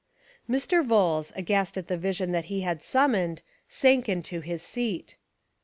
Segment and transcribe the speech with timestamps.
[0.49, 0.83] Mr.
[0.83, 5.15] Vholes, aghast at the vision that he had summoned, sank into his seat.